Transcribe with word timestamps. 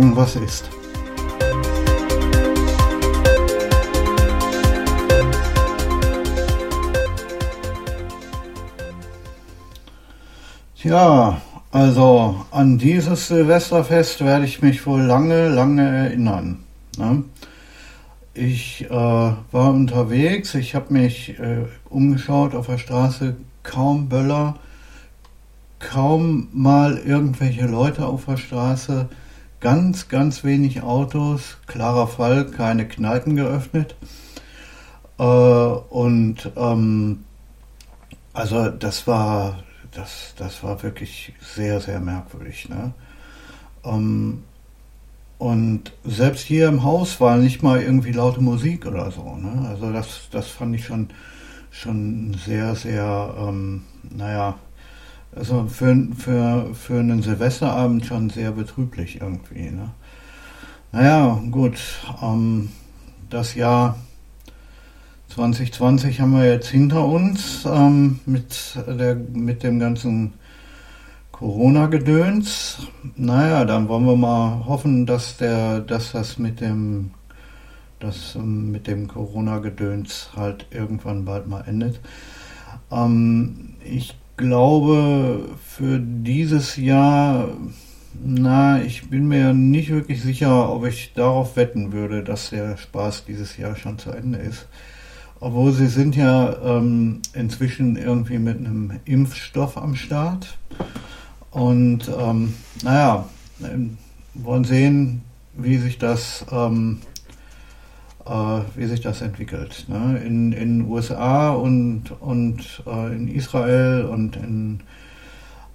sagen, 0.00 0.16
was 0.16 0.36
ist. 0.36 0.68
Ja, 10.82 11.40
also 11.70 12.46
an 12.50 12.78
dieses 12.78 13.28
Silvesterfest 13.28 14.24
werde 14.24 14.46
ich 14.46 14.62
mich 14.62 14.86
wohl 14.86 15.02
lange, 15.02 15.48
lange 15.48 15.86
erinnern. 15.86 16.64
Ne? 16.96 17.24
Ich 18.32 18.86
äh, 18.86 18.90
war 18.90 19.70
unterwegs, 19.70 20.54
ich 20.54 20.74
habe 20.74 20.92
mich 20.92 21.38
äh, 21.38 21.66
umgeschaut 21.90 22.54
auf 22.54 22.66
der 22.66 22.78
Straße, 22.78 23.36
kaum 23.62 24.08
Böller, 24.08 24.56
kaum 25.78 26.48
mal 26.52 26.96
irgendwelche 26.96 27.66
Leute 27.66 28.06
auf 28.06 28.24
der 28.24 28.38
Straße, 28.38 29.10
ganz, 29.60 30.08
ganz 30.08 30.42
wenig 30.42 30.82
Autos, 30.82 31.58
klarer 31.66 32.08
Fall, 32.08 32.46
keine 32.46 32.88
Kneipen 32.88 33.36
geöffnet. 33.36 33.94
Äh, 35.18 35.22
und 35.22 36.50
ähm, 36.56 37.24
also 38.32 38.70
das 38.70 39.06
war, 39.06 39.62
das, 39.92 40.34
das 40.36 40.62
war 40.62 40.82
wirklich 40.82 41.34
sehr, 41.40 41.80
sehr 41.80 42.00
merkwürdig. 42.00 42.68
Ne? 42.68 42.92
Ähm, 43.84 44.44
und 45.38 45.92
selbst 46.04 46.44
hier 46.44 46.68
im 46.68 46.84
Haus 46.84 47.20
war 47.20 47.36
nicht 47.36 47.62
mal 47.62 47.80
irgendwie 47.80 48.12
laute 48.12 48.40
Musik 48.40 48.86
oder 48.86 49.10
so. 49.10 49.36
Ne? 49.36 49.68
Also 49.68 49.92
das, 49.92 50.28
das 50.30 50.48
fand 50.48 50.74
ich 50.74 50.84
schon, 50.84 51.08
schon 51.70 52.34
sehr, 52.44 52.74
sehr, 52.74 53.34
ähm, 53.38 53.82
naja, 54.02 54.56
also 55.34 55.66
für, 55.66 56.08
für, 56.16 56.74
für 56.74 56.98
einen 56.98 57.22
Silvesterabend 57.22 58.06
schon 58.06 58.30
sehr 58.30 58.52
betrüblich 58.52 59.20
irgendwie. 59.20 59.70
Ne? 59.70 59.90
Naja, 60.92 61.40
gut, 61.50 61.78
ähm, 62.22 62.70
das 63.28 63.54
Jahr 63.54 63.96
2020 65.28 66.20
haben 66.20 66.32
wir 66.32 66.44
jetzt 66.50 66.68
hinter 66.68 67.04
uns 67.04 67.64
ähm, 67.64 68.18
mit, 68.26 68.74
der, 68.88 69.14
mit 69.14 69.62
dem 69.62 69.78
ganzen 69.78 70.32
Corona-Gedöns. 71.30 72.88
Naja, 73.14 73.64
dann 73.64 73.88
wollen 73.88 74.06
wir 74.06 74.16
mal 74.16 74.66
hoffen, 74.66 75.06
dass 75.06 75.36
der, 75.36 75.80
dass 75.80 76.10
das 76.12 76.38
mit 76.38 76.60
dem, 76.60 77.12
das 78.00 78.34
ähm, 78.34 78.82
dem 78.82 79.06
Corona-Gedöns 79.06 80.30
halt 80.34 80.66
irgendwann 80.70 81.24
bald 81.24 81.46
mal 81.46 81.62
endet. 81.62 82.00
Ähm, 82.90 83.76
ich 83.84 84.19
glaube, 84.40 85.50
für 85.64 86.00
dieses 86.00 86.76
Jahr, 86.76 87.48
na, 88.24 88.82
ich 88.82 89.08
bin 89.08 89.28
mir 89.28 89.52
nicht 89.52 89.90
wirklich 89.90 90.22
sicher, 90.22 90.72
ob 90.72 90.86
ich 90.86 91.12
darauf 91.14 91.56
wetten 91.56 91.92
würde, 91.92 92.24
dass 92.24 92.50
der 92.50 92.76
Spaß 92.76 93.26
dieses 93.26 93.56
Jahr 93.56 93.76
schon 93.76 93.98
zu 93.98 94.10
Ende 94.10 94.38
ist. 94.38 94.66
Obwohl 95.38 95.72
sie 95.72 95.86
sind 95.86 96.16
ja 96.16 96.56
ähm, 96.62 97.20
inzwischen 97.32 97.96
irgendwie 97.96 98.38
mit 98.38 98.58
einem 98.58 98.92
Impfstoff 99.04 99.76
am 99.76 99.94
Start. 99.94 100.58
Und 101.50 102.10
ähm, 102.18 102.54
naja, 102.82 103.26
wollen 104.34 104.64
sehen, 104.64 105.22
wie 105.54 105.78
sich 105.78 105.98
das, 105.98 106.44
ähm, 106.50 107.00
äh, 107.02 107.19
wie 108.30 108.86
sich 108.86 109.00
das 109.00 109.22
entwickelt. 109.22 109.86
Ne? 109.88 110.20
In 110.24 110.52
den 110.52 110.88
USA 110.88 111.50
und, 111.50 112.12
und 112.20 112.82
äh, 112.86 113.14
in 113.14 113.28
Israel 113.28 114.04
und 114.04 114.36
in, 114.36 114.80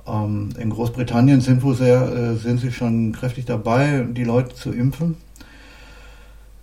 ähm, 0.07 0.49
in 0.57 0.69
Großbritannien 0.69 1.41
sind, 1.41 1.63
wo 1.63 1.73
sehr, 1.73 2.01
äh, 2.11 2.35
sind 2.35 2.59
sie 2.59 2.71
schon 2.71 3.11
kräftig 3.11 3.45
dabei, 3.45 4.07
die 4.09 4.23
Leute 4.23 4.55
zu 4.55 4.71
impfen. 4.71 5.17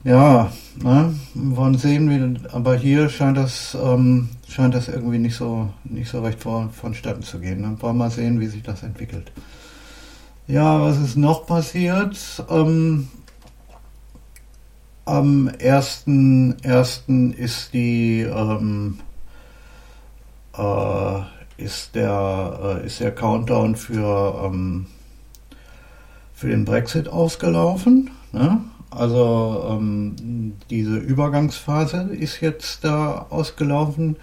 Ja, 0.05 0.51
ne, 0.83 1.15
wollen 1.35 1.79
sehen, 1.79 2.11
wie, 2.11 2.49
aber 2.49 2.75
hier 2.75 3.09
scheint 3.09 3.37
das, 3.37 3.77
ähm, 3.81 4.31
scheint 4.49 4.75
das 4.75 4.89
irgendwie 4.89 5.19
nicht 5.19 5.37
so, 5.37 5.69
nicht 5.85 6.11
so 6.11 6.23
recht 6.23 6.41
vor, 6.41 6.71
vonstatten 6.71 7.23
zu 7.23 7.39
gehen. 7.39 7.61
Ne? 7.61 7.77
Wollen 7.81 7.99
mal 7.99 8.11
sehen, 8.11 8.41
wie 8.41 8.49
sich 8.49 8.63
das 8.63 8.83
entwickelt. 8.83 9.31
Ja, 10.49 10.81
was 10.81 10.99
ist 10.99 11.17
noch 11.17 11.47
passiert? 11.47 12.17
Ähm, 12.51 13.09
am 15.05 15.49
1.1. 15.49 17.35
ist 17.35 17.73
die, 17.73 18.21
ähm, 18.21 18.99
äh, 20.57 21.21
ist 21.57 21.95
der, 21.95 22.81
äh, 22.83 22.87
ist 22.87 23.01
der 23.01 23.15
Countdown 23.15 23.77
für, 23.77 24.43
ähm, 24.45 24.87
für 26.35 26.49
den 26.49 26.65
Brexit 26.65 27.09
ausgelaufen. 27.09 28.11
Ne? 28.33 28.61
Also 28.91 29.67
ähm, 29.71 30.55
diese 30.71 30.97
Übergangsphase 30.97 32.11
ist 32.13 32.41
jetzt 32.41 32.85
da 32.85 33.27
ausgelaufen, 33.31 34.17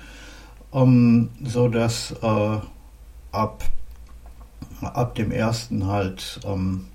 ähm, 0.73 1.29
so 1.44 1.67
dass 1.67 2.11
äh, 2.22 2.57
ab 3.31 3.63
ab 4.81 5.16
dem 5.16 5.31
ersten 5.31 5.88
halt 5.88 6.40
ähm, 6.46 6.85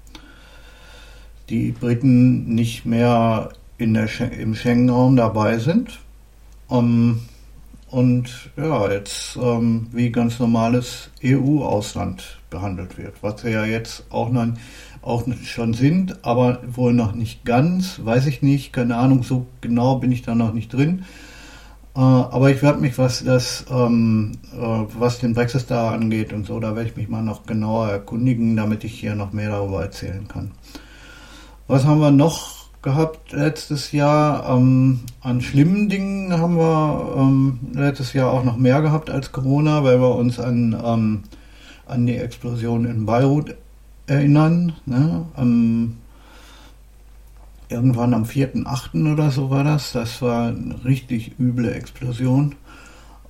die 1.48 1.72
Briten 1.72 2.54
nicht 2.54 2.86
mehr 2.86 3.50
in 3.78 3.94
der 3.94 4.08
Schen 4.08 4.32
im 4.32 4.54
Schengen-Raum 4.54 5.16
dabei 5.16 5.58
sind. 5.58 5.98
Ähm, 6.70 7.20
und 7.90 8.50
ja, 8.56 8.90
jetzt 8.90 9.36
ähm, 9.36 9.86
wie 9.92 10.10
ganz 10.10 10.40
normales 10.40 11.10
EU-Ausland 11.22 12.40
behandelt 12.50 12.98
wird, 12.98 13.22
was 13.22 13.44
ja 13.44 13.64
jetzt 13.64 14.04
auch 14.10 14.30
noch 14.30 14.48
auch 15.00 15.24
schon 15.44 15.74
sind, 15.74 16.24
aber 16.24 16.60
wohl 16.66 16.94
noch 16.94 17.14
nicht 17.14 17.44
ganz, 17.44 18.00
weiß 18.02 18.26
ich 18.26 18.42
nicht, 18.42 18.72
keine 18.72 18.96
Ahnung, 18.96 19.22
so 19.22 19.46
genau 19.60 19.96
bin 19.96 20.10
ich 20.10 20.22
da 20.22 20.34
noch 20.34 20.54
nicht 20.54 20.72
drin. 20.72 21.04
Äh, 21.94 22.00
aber 22.00 22.50
ich 22.50 22.62
werde 22.62 22.80
mich, 22.80 22.98
was 22.98 23.22
das, 23.22 23.66
ähm, 23.70 24.32
äh, 24.52 24.56
was 24.56 25.18
den 25.18 25.34
Brexit 25.34 25.66
da 25.68 25.92
angeht 25.92 26.32
und 26.32 26.46
so, 26.46 26.58
da 26.58 26.74
werde 26.74 26.88
ich 26.88 26.96
mich 26.96 27.08
mal 27.08 27.22
noch 27.22 27.46
genauer 27.46 27.88
erkundigen, 27.88 28.56
damit 28.56 28.82
ich 28.82 28.98
hier 28.98 29.14
noch 29.14 29.32
mehr 29.32 29.50
darüber 29.50 29.82
erzählen 29.82 30.26
kann. 30.26 30.52
Was 31.68 31.84
haben 31.84 32.00
wir 32.00 32.10
noch 32.10 32.63
gehabt 32.84 33.32
letztes 33.32 33.90
Jahr? 33.90 34.48
Ähm, 34.48 35.00
an 35.20 35.40
schlimmen 35.40 35.88
Dingen 35.88 36.32
haben 36.38 36.56
wir 36.56 37.14
ähm, 37.16 37.58
letztes 37.72 38.12
Jahr 38.12 38.30
auch 38.30 38.44
noch 38.44 38.56
mehr 38.56 38.80
gehabt 38.82 39.10
als 39.10 39.32
Corona, 39.32 39.82
weil 39.82 40.00
wir 40.00 40.14
uns 40.14 40.38
an, 40.38 40.80
ähm, 40.84 41.22
an 41.86 42.06
die 42.06 42.16
Explosion 42.16 42.84
in 42.84 43.06
Beirut 43.06 43.56
erinnern. 44.06 44.74
Ne? 44.86 45.26
Am, 45.34 45.96
irgendwann 47.68 48.14
am 48.14 48.22
4.8. 48.22 49.12
oder 49.12 49.32
so 49.32 49.50
war 49.50 49.64
das. 49.64 49.90
Das 49.92 50.22
war 50.22 50.48
eine 50.48 50.76
richtig 50.84 51.40
üble 51.40 51.72
Explosion. 51.72 52.54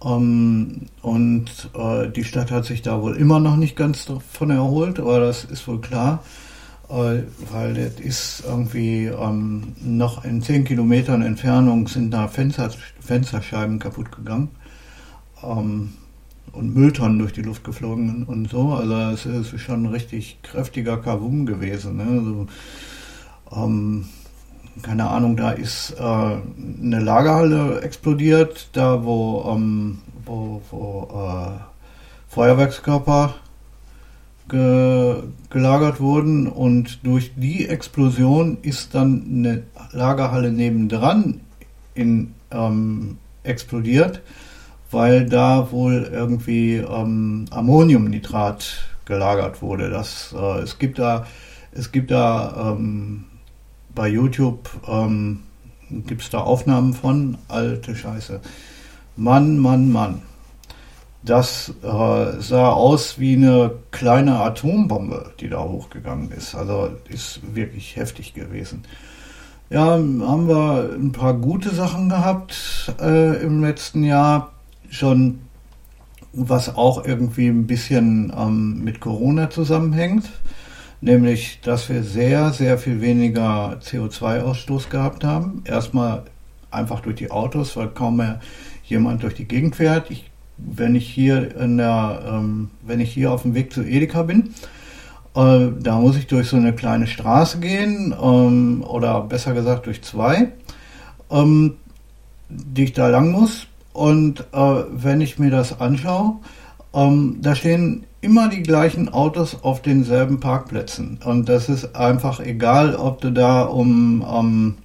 Ähm, 0.04 0.82
und 1.00 1.71
äh, 1.75 2.09
die 2.10 2.25
Stadt 2.25 2.50
hat 2.50 2.66
sich 2.66 2.82
da 2.82 3.00
wohl 3.00 3.16
immer 3.16 3.41
noch 3.41 3.56
nicht 3.56 3.76
ganz 3.76 4.04
davon 4.04 4.50
erholt, 4.50 5.00
aber 5.00 5.21
das 5.21 5.44
ist 5.44 5.66
wohl 5.66 5.81
klar, 5.81 6.22
weil 6.89 7.75
das 7.75 8.00
ist 8.00 8.45
irgendwie 8.47 9.06
ähm, 9.06 9.75
noch 9.83 10.25
in 10.25 10.43
10 10.43 10.65
Kilometern 10.65 11.22
Entfernung 11.22 11.89
sind 11.89 12.11
da 12.11 12.28
Fenster, 12.28 12.71
Fensterscheiben 13.00 13.78
kaputt 13.78 14.12
gegangen. 14.12 14.50
Ähm, 15.43 15.95
und 16.55 16.75
Mülltonnen 16.75 17.19
durch 17.19 17.33
die 17.33 17.43
Luft 17.43 17.65
geflogen 17.65 18.25
und 18.25 18.49
so. 18.49 18.72
Also 18.72 18.95
es 18.95 19.53
ist 19.53 19.61
schon 19.61 19.84
ein 19.84 19.93
richtig 19.93 20.39
kräftiger 20.43 20.99
Kavum 20.99 21.47
gewesen. 21.47 21.97
Ne? 21.97 22.05
Also, 22.21 22.47
ähm, 23.53 24.07
keine 24.83 25.09
Ahnung, 25.09 25.37
da 25.37 25.51
ist 25.51 25.95
äh, 25.98 26.03
eine 26.03 27.01
Lagerhalle 27.01 27.80
explodiert, 27.83 28.69
da 28.72 29.04
wo, 29.04 29.53
ähm, 29.54 29.98
wo, 30.25 30.63
wo 30.71 31.09
äh, 31.13 31.51
Feuerwerkskörper 32.28 33.34
ge 34.48 35.22
gelagert 35.50 36.00
wurden 36.00 36.48
und 36.48 37.04
durch 37.04 37.32
die 37.36 37.68
Explosion 37.68 38.58
ist 38.62 38.94
dann 38.94 39.24
eine 39.28 39.62
Lagerhalle 39.92 40.50
nebendran 40.50 41.41
in, 41.94 42.34
ähm, 42.50 43.18
explodiert 43.44 44.20
weil 44.94 45.26
da 45.26 45.70
wohl 45.72 46.08
irgendwie 46.10 46.76
ähm, 46.76 47.46
Ammoniumnitrat 47.50 48.86
gelagert 49.04 49.60
wurde. 49.60 49.91
Das, 49.91 50.34
äh, 50.38 50.60
es 50.60 50.78
gibt 50.78 50.98
da, 50.98 51.26
es 51.72 51.92
gibt 51.92 52.10
da 52.10 52.72
ähm, 52.72 53.24
bei 53.94 54.08
YouTube 54.08 54.70
ähm, 54.88 55.41
gibt 55.91 56.22
es 56.22 56.30
da 56.30 56.38
Aufnahmen 56.38 56.94
von 56.94 57.36
alte 57.48 57.94
Scheiße. 57.94 58.41
Mann, 59.16 59.58
Mann, 59.58 59.92
Mann. 59.92 60.22
Das 61.24 61.72
äh, 61.82 62.41
sah 62.41 62.68
aus 62.71 63.18
wie 63.18 63.34
eine 63.34 63.71
kleine 63.91 64.41
Atombombe, 64.41 65.32
die 65.41 65.48
da 65.48 65.62
hochgegangen 65.62 66.30
ist. 66.30 66.54
Also 66.54 66.91
ist 67.09 67.41
wirklich 67.54 67.97
heftig 67.97 68.34
gewesen. 68.34 68.82
Ja, 69.71 69.92
haben 69.92 70.48
wir 70.48 70.91
ein 70.94 71.12
paar 71.12 71.34
gute 71.34 71.74
Sachen 71.74 72.10
gehabt 72.10 72.94
äh, 73.00 73.42
im 73.42 73.62
letzten 73.62 74.04
Jahr 74.04 74.53
schon, 74.91 75.41
was 76.34 76.76
auch 76.76 77.06
irgendwie 77.06 77.48
ein 77.48 77.66
bisschen 77.66 78.30
ähm, 78.36 78.84
mit 78.84 79.00
Corona 79.00 79.48
zusammenhängt. 79.48 80.30
nämlich, 81.00 81.60
dass 81.62 81.88
wir 81.88 82.03
sehr, 82.03 82.53
sehr 82.53 82.78
viel 82.78 83.00
weniger 83.00 83.78
CO2-Ausstoß 83.82 84.88
gehabt 84.88 85.24
haben. 85.24 85.62
Erstmal 85.65 86.24
einfach 86.70 87.00
durch 87.00 87.16
die 87.16 87.30
Autos, 87.30 87.77
weil 87.77 87.88
kaum 87.88 88.16
mehr 88.16 88.41
jemand 88.84 89.22
durch 89.22 89.34
die 89.34 89.47
Gegend 89.47 89.77
fährt. 89.77 90.10
Ich, 90.10 90.30
wenn 90.56 90.95
ich 90.95 91.09
hier 91.09 91.56
in 91.56 91.78
der, 91.78 92.22
ähm, 92.28 92.71
wenn 92.83 93.01
ich 93.01 93.12
hier 93.12 93.33
auf 93.33 93.42
dem 93.42 93.54
Weg 93.54 93.72
zu 93.72 93.83
Edeka 93.83 94.22
bin, 94.22 94.54
äh, 95.34 95.68
da 95.80 95.98
muss 95.98 96.16
ich 96.16 96.27
durch 96.27 96.48
so 96.48 96.56
eine 96.56 96.72
kleine 96.72 97.06
Straße 97.06 97.59
gehen, 97.59 98.15
ähm, 98.21 98.84
oder 98.86 99.21
besser 99.22 99.53
gesagt 99.53 99.86
durch 99.86 100.03
zwei, 100.03 100.53
ähm, 101.30 101.74
die 102.48 102.84
ich 102.84 102.92
da 102.92 103.09
lang 103.09 103.30
muss. 103.30 103.66
Und 103.92 104.41
äh, 104.53 104.84
wenn 104.91 105.21
ich 105.21 105.39
mir 105.39 105.51
das 105.51 105.80
anschaue, 105.80 106.36
ähm, 106.95 107.39
da 107.41 107.54
stehen 107.54 108.04
immer 108.21 108.48
die 108.48 108.62
gleichen 108.62 109.09
Autos 109.12 109.59
auf 109.62 109.83
denselben 109.83 110.41
Parkplätzen. 110.41 111.18
Und 111.24 111.48
das 111.48 111.68
ist 111.68 111.95
einfach 111.95 112.41
egal, 112.41 112.97
ob 112.97 113.21
du 113.21 113.30
da 113.30 113.62
um, 113.62 114.22
um 114.22 114.77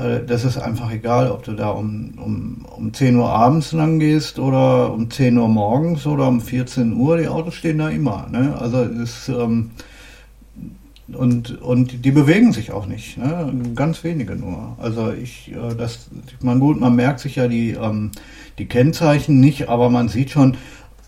äh, 0.00 0.24
das 0.24 0.44
ist 0.44 0.58
einfach 0.58 0.90
egal, 0.90 1.30
ob 1.30 1.44
du 1.44 1.52
da 1.52 1.70
um, 1.70 2.14
um, 2.16 2.66
um 2.76 2.94
10 2.94 3.16
Uhr 3.16 3.28
abends 3.28 3.72
lang 3.72 3.98
gehst 3.98 4.38
oder 4.38 4.92
um 4.92 5.10
10 5.10 5.36
Uhr 5.38 5.48
morgens 5.48 6.06
oder 6.06 6.28
um 6.28 6.40
14 6.40 6.94
Uhr, 6.94 7.18
die 7.18 7.28
Autos 7.28 7.54
stehen 7.54 7.78
da 7.78 7.88
immer. 7.88 8.26
Ne? 8.30 8.56
Also 8.58 8.78
es 8.82 9.28
ähm, 9.28 9.70
und, 11.12 11.60
und 11.60 12.04
die 12.04 12.12
bewegen 12.12 12.52
sich 12.52 12.70
auch 12.70 12.86
nicht, 12.86 13.18
ne? 13.18 13.52
ganz 13.74 14.04
wenige 14.04 14.36
nur. 14.36 14.76
Also 14.80 15.12
ich, 15.12 15.50
äh, 15.52 15.74
das, 15.76 16.08
man 16.40 16.60
gut, 16.60 16.80
man 16.80 16.94
merkt 16.94 17.20
sich 17.20 17.36
ja 17.36 17.48
die, 17.48 17.70
ähm, 17.72 18.12
die 18.58 18.66
Kennzeichen 18.66 19.40
nicht, 19.40 19.68
aber 19.68 19.90
man 19.90 20.08
sieht 20.08 20.30
schon, 20.30 20.56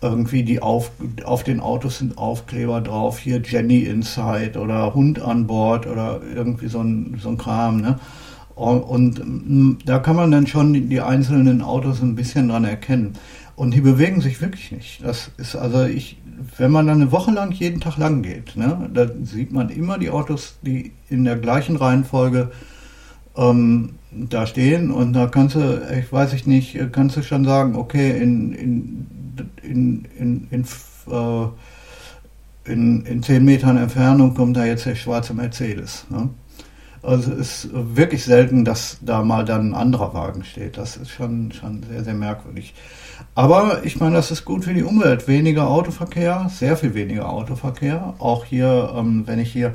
irgendwie 0.01 0.43
die 0.43 0.61
auf, 0.61 0.91
auf 1.23 1.43
den 1.43 1.61
Autos 1.61 1.99
sind 1.99 2.17
Aufkleber 2.17 2.81
drauf, 2.81 3.19
hier 3.19 3.41
Jenny 3.41 3.83
Inside 3.83 4.59
oder 4.59 4.93
Hund 4.93 5.21
an 5.21 5.47
Bord 5.47 5.87
oder 5.87 6.19
irgendwie 6.35 6.67
so 6.67 6.81
ein, 6.81 7.17
so 7.21 7.29
ein 7.29 7.37
Kram. 7.37 7.79
Ne? 7.79 7.99
Und, 8.55 9.19
mm, 9.19 9.79
da 9.85 9.99
kann 9.99 10.15
man 10.15 10.31
dann 10.31 10.47
schon 10.47 10.89
die 10.89 11.01
einzelnen 11.01 11.61
Autos 11.61 12.01
ein 12.01 12.15
bisschen 12.15 12.49
dran 12.49 12.65
erkennen. 12.65 13.13
Und 13.55 13.73
die 13.73 13.81
bewegen 13.81 14.21
sich 14.21 14.41
wirklich 14.41 14.71
nicht. 14.71 15.03
Das 15.03 15.31
ist 15.37 15.55
also 15.55 15.83
ich, 15.83 16.17
wenn 16.57 16.71
man 16.71 16.87
dann 16.87 17.01
eine 17.01 17.11
Woche 17.11 17.31
lang 17.31 17.51
jeden 17.51 17.79
Tag 17.79 17.97
lang 17.97 18.23
geht, 18.23 18.55
ne, 18.55 18.89
da 18.93 19.07
sieht 19.23 19.51
man 19.51 19.69
immer 19.69 19.99
die 19.99 20.09
Autos, 20.09 20.57
die 20.63 20.91
in 21.09 21.23
der 21.23 21.35
gleichen 21.37 21.75
Reihenfolge 21.75 22.51
ähm, 23.37 23.91
da 24.11 24.47
stehen 24.47 24.91
und 24.91 25.13
da 25.13 25.27
kannst 25.27 25.55
du, 25.55 25.81
ich 25.99 26.11
weiß 26.11 26.33
ich 26.33 26.47
nicht, 26.47 26.79
kannst 26.91 27.17
du 27.17 27.23
schon 27.23 27.45
sagen, 27.45 27.75
okay, 27.75 28.11
in, 28.21 28.53
in 28.53 29.07
in, 29.61 30.05
in, 30.17 30.47
in, 30.51 30.65
äh, 31.11 31.47
in, 32.71 33.05
in 33.05 33.23
10 33.23 33.43
Metern 33.43 33.77
Entfernung 33.77 34.33
kommt 34.33 34.57
da 34.57 34.65
jetzt 34.65 34.85
der 34.85 34.95
schwarze 34.95 35.33
Mercedes. 35.33 36.05
Ne? 36.09 36.29
Also 37.03 37.33
es 37.33 37.65
ist 37.65 37.69
wirklich 37.73 38.23
selten, 38.23 38.63
dass 38.63 38.97
da 39.01 39.23
mal 39.23 39.43
dann 39.43 39.71
ein 39.71 39.75
anderer 39.75 40.13
Wagen 40.13 40.43
steht. 40.43 40.77
Das 40.77 40.95
ist 40.95 41.11
schon, 41.11 41.51
schon 41.51 41.83
sehr, 41.83 42.03
sehr 42.03 42.13
merkwürdig. 42.13 42.73
Aber 43.35 43.83
ich 43.83 43.99
meine, 43.99 44.15
das 44.15 44.31
ist 44.31 44.45
gut 44.45 44.63
für 44.63 44.73
die 44.73 44.83
Umwelt. 44.83 45.27
Weniger 45.27 45.67
Autoverkehr, 45.67 46.49
sehr 46.49 46.77
viel 46.77 46.93
weniger 46.93 47.29
Autoverkehr. 47.29 48.13
Auch 48.19 48.45
hier, 48.45 48.93
ähm, 48.95 49.23
wenn 49.25 49.39
ich 49.39 49.51
hier 49.51 49.73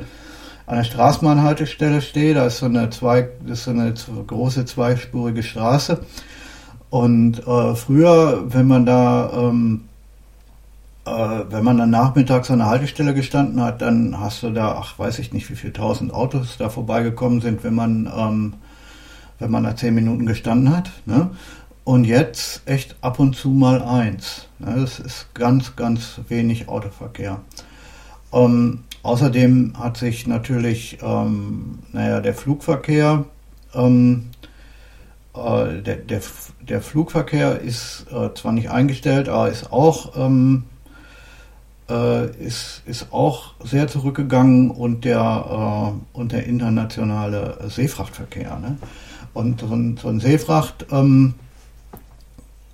an 0.64 0.76
der 0.76 0.84
Straßenbahnhaltestelle 0.84 2.00
stehe, 2.00 2.34
da 2.34 2.46
ist 2.46 2.58
so 2.58 2.66
eine, 2.66 2.88
zwei, 2.90 3.28
ist 3.46 3.64
so 3.64 3.70
eine 3.70 3.92
große 4.26 4.64
zweispurige 4.64 5.42
Straße. 5.42 6.00
Und 6.90 7.46
äh, 7.46 7.74
früher, 7.74 8.44
wenn 8.46 8.66
man 8.66 8.86
da, 8.86 9.30
ähm, 9.34 9.84
äh, 9.84 9.87
wenn 11.50 11.64
man 11.64 11.78
dann 11.78 11.90
nachmittags 11.90 12.50
an 12.50 12.58
der 12.58 12.68
Haltestelle 12.68 13.14
gestanden 13.14 13.60
hat, 13.62 13.82
dann 13.82 14.18
hast 14.18 14.42
du 14.42 14.50
da, 14.50 14.72
ach, 14.72 14.98
weiß 14.98 15.18
ich 15.18 15.32
nicht, 15.32 15.50
wie 15.50 15.56
viele 15.56 15.72
tausend 15.72 16.12
Autos 16.12 16.56
da 16.58 16.68
vorbeigekommen 16.68 17.40
sind, 17.40 17.64
wenn 17.64 17.74
man, 17.74 18.10
ähm, 18.14 18.54
wenn 19.38 19.50
man 19.50 19.64
da 19.64 19.76
zehn 19.76 19.94
Minuten 19.94 20.26
gestanden 20.26 20.74
hat. 20.76 20.90
Ne? 21.06 21.30
Und 21.84 22.04
jetzt 22.04 22.62
echt 22.66 22.96
ab 23.00 23.18
und 23.18 23.34
zu 23.34 23.50
mal 23.50 23.82
eins. 23.82 24.48
Ne? 24.58 24.74
Das 24.76 24.98
ist 25.00 25.34
ganz, 25.34 25.76
ganz 25.76 26.20
wenig 26.28 26.68
Autoverkehr. 26.68 27.40
Ähm, 28.32 28.84
außerdem 29.02 29.74
hat 29.78 29.96
sich 29.96 30.26
natürlich, 30.26 30.98
ähm, 31.02 31.78
naja, 31.92 32.20
der 32.20 32.34
Flugverkehr 32.34 33.24
ähm, 33.74 34.30
äh, 35.34 35.82
der, 35.82 35.96
der, 35.96 36.20
der, 36.60 36.80
Flugverkehr 36.80 37.60
ist 37.60 38.06
äh, 38.10 38.34
zwar 38.34 38.52
nicht 38.52 38.70
eingestellt, 38.70 39.28
aber 39.28 39.50
ist 39.50 39.72
auch, 39.72 40.16
ähm, 40.16 40.64
äh, 41.88 42.30
ist, 42.36 42.82
ist 42.86 43.12
auch 43.12 43.54
sehr 43.64 43.88
zurückgegangen 43.88 44.70
und 44.70 45.04
der, 45.04 45.94
äh, 45.94 46.16
und 46.18 46.32
der 46.32 46.46
internationale 46.46 47.58
Seefrachtverkehr. 47.68 48.58
Ne? 48.58 48.78
Und 49.34 49.60
so 49.60 49.74
ein, 49.74 49.96
so 49.96 50.08
ein 50.08 50.20
Seefracht, 50.20 50.86
ähm, 50.90 51.34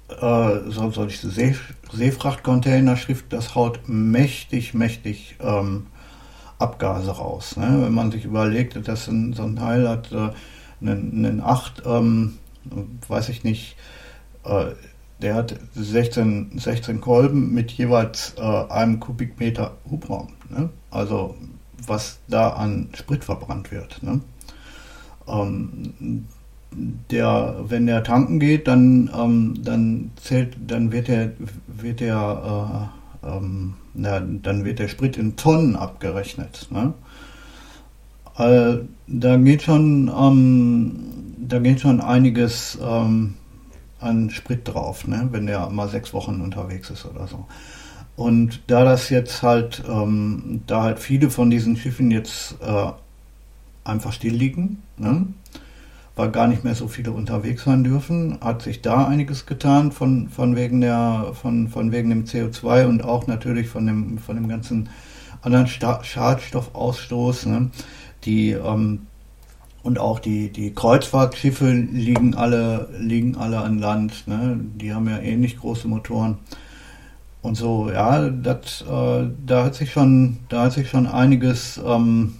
äh, 0.08 0.70
so, 0.70 0.90
so 0.90 1.06
diese 1.06 1.30
See, 1.30 1.54
Seefrachtcontainerschrift, 1.92 3.32
das 3.32 3.54
haut 3.54 3.88
mächtig, 3.88 4.74
mächtig 4.74 5.36
ähm, 5.40 5.86
Abgase 6.58 7.10
raus. 7.10 7.56
Ne? 7.56 7.82
Wenn 7.82 7.94
man 7.94 8.10
sich 8.10 8.24
überlegt, 8.24 8.88
dass 8.88 9.08
ein, 9.08 9.32
so 9.32 9.44
ein 9.44 9.56
Teil 9.56 9.88
hat 9.88 10.12
äh, 10.12 10.30
einen, 10.80 11.24
einen 11.24 11.40
8 11.40 11.82
ähm, 11.86 12.38
weiß 13.08 13.28
ich 13.28 13.44
nicht, 13.44 13.76
äh, 14.44 14.66
der 15.20 15.34
hat 15.34 15.54
16, 15.74 16.58
16 16.58 17.00
Kolben 17.00 17.52
mit 17.52 17.70
jeweils 17.72 18.34
äh, 18.36 18.42
einem 18.42 19.00
Kubikmeter 19.00 19.72
Hubraum. 19.90 20.28
Ne? 20.50 20.70
Also 20.90 21.36
was 21.86 22.18
da 22.28 22.50
an 22.50 22.88
Sprit 22.94 23.24
verbrannt 23.24 23.70
wird. 23.70 24.02
Ne? 24.02 24.20
Ähm, 25.28 26.26
der, 27.10 27.56
wenn 27.68 27.86
der 27.86 28.02
tanken 28.02 28.40
geht, 28.40 28.66
dann, 28.66 29.10
ähm, 29.16 29.54
dann 29.62 30.10
zählt, 30.16 30.56
dann 30.66 30.92
wird 30.92 31.08
der, 31.08 31.32
wird 31.66 32.00
der, 32.00 32.90
äh, 33.22 33.28
ähm, 33.28 33.74
na, 33.94 34.20
dann 34.20 34.64
wird 34.64 34.78
der 34.78 34.88
Sprit 34.88 35.16
in 35.16 35.36
Tonnen 35.36 35.76
abgerechnet. 35.76 36.68
Ne? 36.70 36.94
Äh, 38.36 38.84
da 39.06 39.36
geht 39.36 39.62
schon, 39.62 40.08
ähm, 40.08 40.96
da 41.38 41.60
geht 41.60 41.80
schon 41.80 42.00
einiges 42.00 42.78
ähm, 42.82 43.34
an 44.04 44.30
Sprit 44.30 44.60
drauf, 44.64 45.06
ne? 45.06 45.28
wenn 45.32 45.46
der 45.46 45.68
mal 45.70 45.88
sechs 45.88 46.12
Wochen 46.12 46.40
unterwegs 46.40 46.90
ist 46.90 47.06
oder 47.06 47.26
so. 47.26 47.46
Und 48.16 48.62
da 48.68 48.84
das 48.84 49.10
jetzt 49.10 49.42
halt, 49.42 49.82
ähm, 49.88 50.62
da 50.66 50.82
halt 50.82 51.00
viele 51.00 51.30
von 51.30 51.50
diesen 51.50 51.76
Schiffen 51.76 52.10
jetzt 52.10 52.56
äh, 52.62 52.92
einfach 53.82 54.12
still 54.12 54.34
liegen, 54.34 54.82
ne? 54.96 55.26
weil 56.16 56.30
gar 56.30 56.46
nicht 56.46 56.62
mehr 56.62 56.76
so 56.76 56.86
viele 56.86 57.10
unterwegs 57.10 57.64
sein 57.64 57.82
dürfen, 57.82 58.38
hat 58.40 58.62
sich 58.62 58.82
da 58.82 59.06
einiges 59.06 59.46
getan 59.46 59.90
von, 59.90 60.28
von, 60.28 60.54
wegen, 60.54 60.80
der, 60.80 61.32
von, 61.34 61.68
von 61.68 61.90
wegen 61.90 62.10
dem 62.10 62.24
CO2 62.24 62.86
und 62.86 63.04
auch 63.04 63.26
natürlich 63.26 63.68
von 63.68 63.86
dem, 63.86 64.18
von 64.18 64.36
dem 64.36 64.48
ganzen 64.48 64.88
anderen 65.42 65.66
Schadstoffausstoß. 65.66 67.46
Ne? 67.46 67.70
Die 68.24 68.52
ähm, 68.52 69.06
und 69.84 69.98
auch 69.98 70.18
die, 70.18 70.48
die 70.48 70.72
Kreuzfahrtschiffe 70.72 71.70
liegen 71.70 72.34
alle, 72.34 72.88
liegen 72.98 73.36
alle 73.36 73.58
an 73.58 73.78
Land. 73.78 74.26
Ne? 74.26 74.58
Die 74.76 74.94
haben 74.94 75.08
ja 75.08 75.18
ähnlich 75.18 75.58
große 75.58 75.86
Motoren. 75.86 76.38
Und 77.42 77.56
so, 77.56 77.90
ja, 77.90 78.30
das, 78.30 78.82
äh, 78.90 79.26
da 79.46 79.64
hat 79.64 79.74
sich 79.74 79.92
schon, 79.92 80.38
da 80.48 80.62
hat 80.62 80.72
sich 80.72 80.88
schon 80.88 81.06
einiges, 81.06 81.78
ähm, 81.86 82.36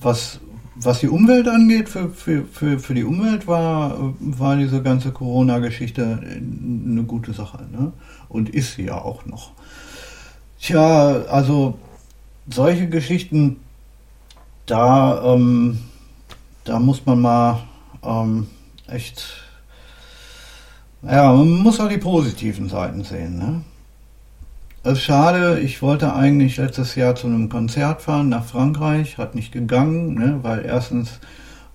was, 0.00 0.40
was 0.74 0.98
die 0.98 1.08
Umwelt 1.08 1.46
angeht, 1.46 1.88
für, 1.88 2.10
für, 2.10 2.44
für, 2.44 2.80
für 2.80 2.94
die 2.94 3.04
Umwelt 3.04 3.46
war, 3.46 4.14
war 4.18 4.56
diese 4.56 4.82
ganze 4.82 5.12
Corona-Geschichte 5.12 6.18
eine 6.20 7.04
gute 7.04 7.32
Sache. 7.32 7.58
Ne? 7.70 7.92
Und 8.28 8.48
ist 8.48 8.74
sie 8.74 8.86
ja 8.86 9.00
auch 9.00 9.26
noch. 9.26 9.52
Tja, 10.60 11.22
also 11.30 11.78
solche 12.50 12.88
Geschichten 12.88 13.58
da, 14.68 15.34
ähm, 15.34 15.78
da 16.64 16.78
muss 16.78 17.04
man 17.06 17.20
mal 17.20 17.62
ähm, 18.02 18.46
echt, 18.86 19.42
ja, 21.02 21.32
man 21.32 21.48
muss 21.48 21.80
auch 21.80 21.88
die 21.88 21.98
positiven 21.98 22.68
Seiten 22.68 23.02
sehen. 23.02 23.38
Ne? 23.38 23.62
Es 24.84 24.92
ist 24.92 25.02
schade, 25.02 25.58
ich 25.60 25.82
wollte 25.82 26.14
eigentlich 26.14 26.56
letztes 26.56 26.94
Jahr 26.94 27.14
zu 27.14 27.26
einem 27.26 27.48
Konzert 27.48 28.02
fahren 28.02 28.28
nach 28.28 28.44
Frankreich, 28.44 29.18
hat 29.18 29.34
nicht 29.34 29.52
gegangen, 29.52 30.14
ne, 30.14 30.38
weil 30.42 30.64
erstens 30.64 31.18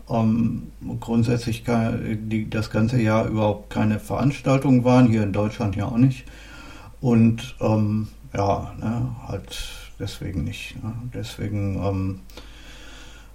ähm, 0.09 0.71
grundsätzlich 0.99 1.63
die, 1.65 2.49
das 2.49 2.69
ganze 2.69 3.01
Jahr 3.01 3.27
überhaupt 3.27 3.69
keine 3.69 3.99
Veranstaltungen 3.99 4.83
waren, 4.83 5.07
hier 5.07 5.23
in 5.23 5.33
Deutschland 5.33 5.75
ja 5.75 5.85
auch 5.85 5.97
nicht. 5.97 6.25
Und 7.01 7.55
ähm, 7.59 8.07
ja, 8.35 8.73
ne, 8.79 9.15
halt 9.27 9.59
deswegen 9.99 10.43
nicht. 10.43 10.81
Ne? 10.81 10.93
Deswegen 11.13 11.75
ähm, 11.83 12.19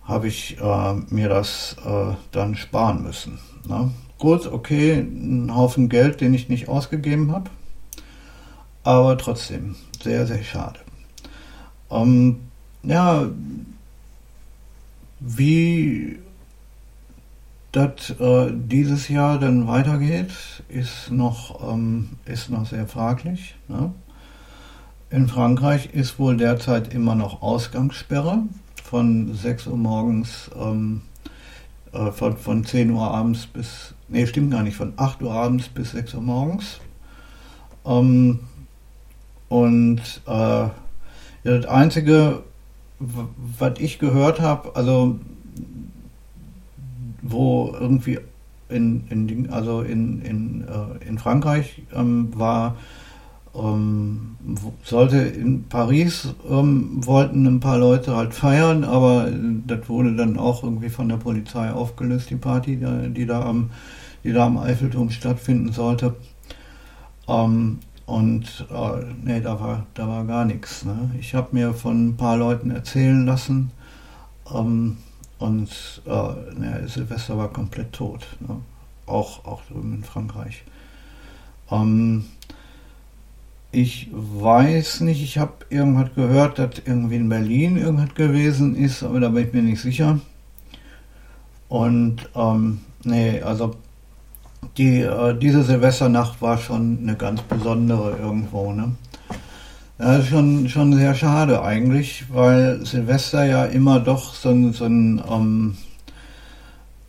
habe 0.08 0.26
ich 0.26 0.58
äh, 0.58 0.94
mir 1.10 1.28
das 1.28 1.76
äh, 1.84 2.14
dann 2.32 2.56
sparen 2.56 3.02
müssen. 3.02 3.38
Ne? 3.68 3.90
Gut, 4.18 4.46
okay, 4.46 4.94
ein 4.94 5.54
Haufen 5.54 5.88
Geld, 5.88 6.20
den 6.22 6.34
ich 6.34 6.48
nicht 6.48 6.68
ausgegeben 6.68 7.30
habe, 7.30 7.50
aber 8.82 9.18
trotzdem 9.18 9.76
sehr, 10.02 10.26
sehr 10.26 10.42
schade. 10.42 10.80
Ähm, 11.90 12.40
ja, 12.82 13.28
wie 15.20 16.18
das 17.72 18.10
äh, 18.18 18.50
dieses 18.52 19.08
Jahr 19.08 19.38
dann 19.38 19.68
weitergeht, 19.68 20.32
ist 20.68 21.10
noch, 21.10 21.70
ähm, 21.70 22.10
ist 22.24 22.48
noch 22.48 22.66
sehr 22.66 22.88
fraglich. 22.88 23.56
Ne? 23.68 23.92
In 25.10 25.28
Frankreich 25.28 25.90
ist 25.92 26.18
wohl 26.18 26.36
derzeit 26.36 26.94
immer 26.94 27.14
noch 27.14 27.42
Ausgangssperre 27.42 28.42
von 28.88 29.34
6 29.34 29.66
Uhr 29.66 29.76
morgens, 29.76 30.50
ähm, 30.58 31.02
äh, 31.92 32.10
von, 32.10 32.38
von 32.38 32.64
10 32.64 32.90
Uhr 32.90 33.10
abends 33.10 33.46
bis, 33.46 33.94
nee, 34.08 34.26
stimmt 34.26 34.52
gar 34.52 34.62
nicht, 34.62 34.76
von 34.76 34.94
8 34.96 35.22
Uhr 35.22 35.32
abends 35.32 35.68
bis 35.68 35.90
6 35.90 36.14
Uhr 36.14 36.22
morgens. 36.22 36.80
Ähm, 37.84 38.40
und 39.50 40.00
äh, 40.26 40.30
ja, 40.30 40.72
das 41.42 41.66
Einzige, 41.66 42.42
was 42.98 43.78
ich 43.78 43.98
gehört 43.98 44.40
habe, 44.40 44.74
also 44.74 45.18
wo 47.20 47.76
irgendwie 47.78 48.20
in, 48.70 49.06
in, 49.10 49.50
also 49.50 49.82
in, 49.82 50.22
in, 50.22 50.66
äh, 50.66 51.06
in 51.06 51.18
Frankreich 51.18 51.82
ähm, 51.94 52.30
war, 52.34 52.76
ähm, 53.54 54.36
sollte 54.82 55.18
in 55.18 55.64
Paris 55.68 56.34
ähm, 56.48 57.04
wollten 57.04 57.46
ein 57.46 57.60
paar 57.60 57.78
Leute 57.78 58.16
halt 58.16 58.34
feiern, 58.34 58.84
aber 58.84 59.30
das 59.66 59.88
wurde 59.88 60.14
dann 60.14 60.38
auch 60.38 60.62
irgendwie 60.62 60.90
von 60.90 61.08
der 61.08 61.16
Polizei 61.16 61.70
aufgelöst, 61.70 62.30
die 62.30 62.36
Party, 62.36 62.78
die, 63.14 63.26
da 63.26 63.42
am, 63.42 63.70
die 64.24 64.32
da 64.32 64.46
am 64.46 64.58
Eiffelturm 64.58 65.10
stattfinden 65.10 65.72
sollte. 65.72 66.14
Ähm, 67.26 67.78
und 68.06 68.66
äh, 68.70 69.04
nee, 69.22 69.40
da 69.40 69.60
war, 69.60 69.86
da 69.92 70.08
war 70.08 70.24
gar 70.24 70.44
nichts. 70.44 70.84
Ne? 70.84 71.10
Ich 71.20 71.34
habe 71.34 71.48
mir 71.52 71.74
von 71.74 72.08
ein 72.08 72.16
paar 72.16 72.38
Leuten 72.38 72.70
erzählen 72.70 73.26
lassen 73.26 73.70
ähm, 74.54 74.96
und 75.38 76.02
äh, 76.06 76.58
ne, 76.58 76.84
Silvester 76.86 77.36
war 77.36 77.52
komplett 77.52 77.92
tot. 77.92 78.26
Ne? 78.40 78.60
Auch, 79.04 79.44
auch 79.44 79.62
drüben 79.66 79.94
in 79.94 80.04
Frankreich. 80.04 80.64
Ähm, 81.70 82.24
ich 83.70 84.08
weiß 84.12 85.00
nicht, 85.00 85.22
ich 85.22 85.38
habe 85.38 85.66
irgendwas 85.68 86.14
gehört, 86.14 86.58
dass 86.58 86.70
irgendwie 86.84 87.16
in 87.16 87.28
Berlin 87.28 87.76
irgendwas 87.76 88.14
gewesen 88.14 88.74
ist, 88.76 89.02
aber 89.02 89.20
da 89.20 89.28
bin 89.28 89.46
ich 89.46 89.52
mir 89.52 89.62
nicht 89.62 89.82
sicher. 89.82 90.20
Und 91.68 92.30
ähm, 92.34 92.80
nee, 93.04 93.42
also 93.42 93.74
die, 94.78 95.00
äh, 95.00 95.38
diese 95.38 95.62
Silvesternacht 95.62 96.40
war 96.40 96.56
schon 96.56 96.98
eine 97.02 97.14
ganz 97.16 97.42
besondere 97.42 98.16
irgendwo. 98.16 98.72
Ne? 98.72 98.92
Ja, 99.98 100.22
schon, 100.22 100.68
schon 100.68 100.94
sehr 100.94 101.14
schade 101.14 101.62
eigentlich, 101.62 102.24
weil 102.32 102.84
Silvester 102.86 103.44
ja 103.44 103.64
immer 103.64 104.00
doch 104.00 104.34
so 104.34 104.50
ein, 104.50 104.72
so 104.72 104.84
ein, 104.86 105.22
ähm, 105.30 105.76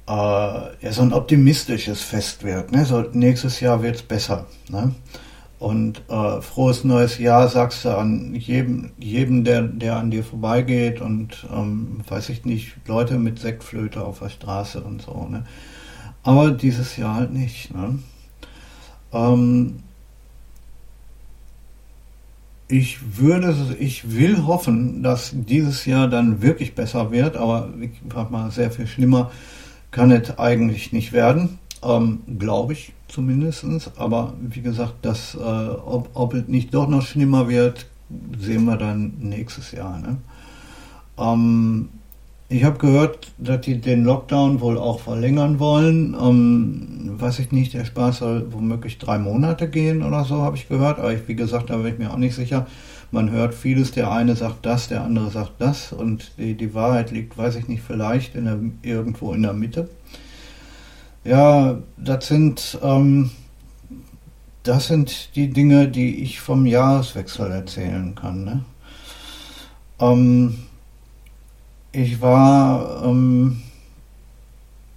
äh, 0.08 0.12
ja, 0.12 0.92
so 0.92 1.04
ein 1.04 1.14
optimistisches 1.14 2.02
Fest 2.02 2.44
wird. 2.44 2.72
Ne? 2.72 2.84
So, 2.84 3.06
nächstes 3.14 3.60
Jahr 3.62 3.82
wird 3.82 3.96
es 3.96 4.02
besser. 4.02 4.46
Ne? 4.70 4.94
Und 5.60 6.04
äh, 6.10 6.42
frohes 6.42 6.86
neues 6.86 7.18
Jahr 7.18 7.50
sagst 7.50 7.84
du 7.84 7.90
an 7.90 8.34
jedem, 8.34 8.92
jedem 8.98 9.44
der, 9.44 9.64
der 9.64 9.98
an 9.98 10.10
dir 10.10 10.24
vorbeigeht 10.24 11.02
und 11.02 11.46
ähm, 11.54 12.00
weiß 12.08 12.30
ich 12.30 12.46
nicht, 12.46 12.78
Leute 12.88 13.20
mit 13.20 13.40
Sektflöte 13.40 14.02
auf 14.02 14.20
der 14.20 14.30
Straße 14.30 14.80
und 14.80 15.02
so. 15.02 15.28
Ne? 15.30 15.44
Aber 16.24 16.52
dieses 16.52 16.96
Jahr 16.96 17.16
halt 17.16 17.34
nicht. 17.34 17.74
Ne? 17.76 18.00
Ähm, 19.12 19.84
ich 22.70 23.18
würde, 23.18 23.76
ich 23.80 24.16
will 24.16 24.46
hoffen, 24.46 25.04
dass 25.04 25.32
dieses 25.34 25.86
Jahr 25.86 26.08
dann 26.08 26.42
wirklich 26.42 26.74
besser 26.74 27.12
wird, 27.12 27.36
aber 27.36 27.70
ich 27.82 27.92
sag 28.14 28.32
mal, 28.32 28.50
sehr 28.52 28.72
viel 28.72 28.88
schlimmer 28.88 29.32
kann 29.92 30.12
es 30.12 30.38
eigentlich 30.38 30.94
nicht 30.94 31.12
werden. 31.12 31.60
Ähm, 31.84 32.22
Glaube 32.38 32.74
ich 32.74 32.94
zumindest. 33.08 33.66
Aber 33.98 34.34
wie 34.42 34.62
gesagt, 34.62 34.96
dass, 35.04 35.36
äh, 35.36 35.40
ob, 35.40 36.10
ob 36.14 36.34
es 36.34 36.48
nicht 36.48 36.74
doch 36.74 36.88
noch 36.88 37.02
schlimmer 37.02 37.50
wird, 37.50 37.88
sehen 38.40 38.66
wir 38.66 38.78
dann 38.78 39.14
nächstes 39.20 39.72
Jahr. 39.72 40.00
Ne? 40.00 40.18
Ähm, 41.18 41.90
ich 42.52 42.64
habe 42.64 42.80
gehört, 42.80 43.32
dass 43.38 43.62
die 43.62 43.80
den 43.80 44.04
Lockdown 44.04 44.60
wohl 44.60 44.80
auch 44.80 45.00
verlängern 45.00 45.60
wollen. 45.60 46.16
Ähm, 46.20 47.12
weiß 47.20 47.38
ich 47.40 47.52
nicht, 47.52 47.76
der 47.76 47.86
Spaß 47.86 48.18
soll 48.18 48.48
womöglich 48.52 48.98
drei 48.98 49.20
Monate 49.20 49.70
gehen 49.70 50.02
oder 50.02 50.24
so, 50.24 50.42
habe 50.42 50.58
ich 50.58 50.68
gehört. 50.68 50.98
Aber 50.98 51.14
ich, 51.14 51.28
wie 51.28 51.36
gesagt, 51.36 51.70
da 51.70 51.78
bin 51.78 51.94
ich 51.94 52.00
mir 52.00 52.12
auch 52.12 52.18
nicht 52.18 52.34
sicher. 52.34 52.66
Man 53.12 53.30
hört 53.30 53.54
vieles, 53.54 53.92
der 53.92 54.12
eine 54.12 54.36
sagt 54.36 54.66
das, 54.66 54.88
der 54.88 55.04
andere 55.04 55.30
sagt 55.30 55.54
das. 55.60 55.94
Und 55.94 56.32
die, 56.38 56.56
die 56.56 56.74
Wahrheit 56.74 57.12
liegt, 57.12 57.38
weiß 57.38 57.56
ich 57.56 57.68
nicht, 57.68 57.84
vielleicht 57.84 58.34
in 58.34 58.46
der, 58.46 58.60
irgendwo 58.82 59.34
in 59.34 59.44
der 59.44 59.54
Mitte. 59.54 59.88
Ja, 61.30 61.78
das 61.96 62.26
sind, 62.26 62.80
ähm, 62.82 63.30
das 64.64 64.88
sind 64.88 65.36
die 65.36 65.52
Dinge, 65.52 65.88
die 65.88 66.24
ich 66.24 66.40
vom 66.42 66.66
Jahreswechsel 66.66 67.52
erzählen 67.52 68.16
kann. 68.16 68.44
Ne? 68.46 68.66
Ähm, 70.00 70.58
ich 71.92 72.20
war, 72.20 73.06
ähm, 73.06 73.62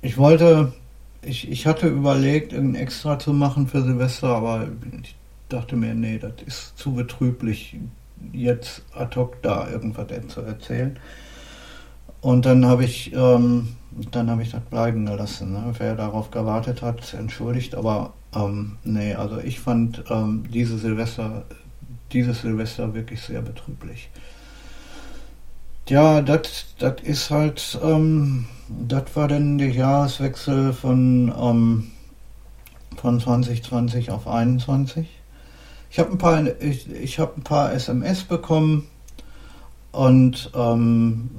ich 0.00 0.16
wollte, 0.16 0.72
ich, 1.20 1.50
ich 1.50 1.66
hatte 1.66 1.88
überlegt, 1.88 2.54
irgendein 2.54 2.80
Extra 2.80 3.18
zu 3.18 3.34
machen 3.34 3.66
für 3.66 3.82
Silvester, 3.82 4.28
aber 4.28 4.68
ich 5.02 5.14
dachte 5.50 5.76
mir, 5.76 5.94
nee, 5.94 6.16
das 6.16 6.32
ist 6.46 6.78
zu 6.78 6.94
betrüblich, 6.94 7.76
jetzt 8.32 8.80
ad 8.94 9.16
hoc 9.16 9.42
da 9.42 9.68
irgendwas 9.68 10.06
zu 10.28 10.40
erzählen. 10.40 10.98
Und 12.22 12.46
dann 12.46 12.64
habe 12.64 12.84
ich, 12.84 13.12
ähm, 13.12 13.74
dann 14.12 14.30
habe 14.30 14.42
ich 14.42 14.52
das 14.52 14.62
bleiben 14.62 15.04
gelassen. 15.04 15.52
Ne? 15.52 15.74
Wer 15.76 15.96
darauf 15.96 16.30
gewartet 16.30 16.80
hat, 16.80 17.12
entschuldigt, 17.14 17.74
aber 17.74 18.14
ähm, 18.34 18.78
nee, 18.84 19.14
also 19.14 19.38
ich 19.38 19.58
fand 19.58 20.04
ähm, 20.08 20.44
diese 20.50 20.78
Silvester, 20.78 21.44
dieses 22.12 22.42
Silvester 22.42 22.94
wirklich 22.94 23.20
sehr 23.20 23.42
betrüblich. 23.42 24.08
Ja, 25.88 26.22
das 26.22 26.66
ist 27.02 27.30
halt, 27.30 27.80
ähm, 27.82 28.46
das 28.68 29.04
war 29.14 29.26
dann 29.26 29.58
der 29.58 29.70
Jahreswechsel 29.70 30.72
von, 30.72 31.34
ähm, 31.36 31.90
von 32.98 33.18
2020 33.18 34.12
auf 34.12 34.28
21. 34.28 35.08
Ich 35.90 35.98
habe 35.98 36.12
ein 36.12 36.18
paar, 36.18 36.40
ich, 36.62 36.88
ich 36.88 37.18
habe 37.18 37.32
ein 37.36 37.42
paar 37.42 37.72
SMS 37.72 38.22
bekommen 38.22 38.86
und 39.92 40.50
ähm, 40.54 41.30